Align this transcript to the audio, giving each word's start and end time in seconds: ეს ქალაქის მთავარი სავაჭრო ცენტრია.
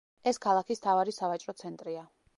ეს 0.29 0.39
ქალაქის 0.45 0.81
მთავარი 0.81 1.13
სავაჭრო 1.19 1.57
ცენტრია. 1.63 2.07